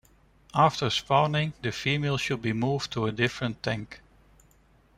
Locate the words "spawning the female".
0.89-2.17